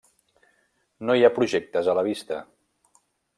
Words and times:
No 1.09 1.17
hi 1.19 1.25
ha 1.27 1.31
projectes 1.35 1.91
a 1.93 1.95
la 2.01 2.05
vista. 2.09 2.41